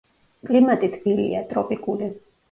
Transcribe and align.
კლიმატი 0.49 0.87
თბილია, 0.93 1.41
ტროპიკული. 1.51 2.09